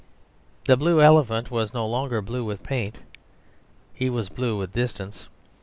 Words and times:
The 0.65 0.75
blue 0.75 0.99
elephant 0.99 1.51
was 1.51 1.75
no 1.75 1.85
longer 1.85 2.23
blue 2.23 2.43
with 2.43 2.63
paint; 2.63 2.97
he 3.93 4.09
was 4.09 4.29
blue 4.29 4.57
with 4.57 4.73
distance. 4.73 5.27